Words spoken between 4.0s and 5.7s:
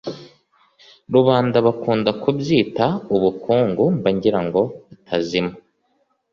ngira ngo utazimwa